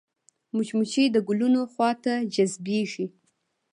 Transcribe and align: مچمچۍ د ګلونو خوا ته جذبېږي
مچمچۍ 0.55 1.05
د 1.11 1.17
ګلونو 1.27 1.61
خوا 1.71 1.89
ته 2.03 2.13
جذبېږي 2.33 3.05